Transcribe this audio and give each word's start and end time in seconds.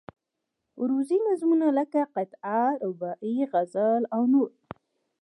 عروضي 0.79 1.17
نظمونه 1.27 1.67
لکه 1.77 2.01
قطعه، 2.15 2.65
رباعي، 2.83 3.37
غزل 3.51 4.01
او 4.15 4.21
نور. 4.33 4.49